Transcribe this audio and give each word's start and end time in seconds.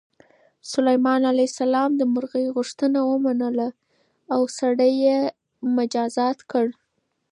سلیمان 0.71 1.21
علیه 1.31 1.47
السلام 1.51 1.89
د 1.97 2.01
مرغۍ 2.13 2.45
غوښتنه 2.55 2.99
ومنله 3.11 3.67
او 4.33 4.41
سړی 4.57 4.91
یې 5.05 5.19
مجازات 5.77 6.37
کړ. 6.51 6.65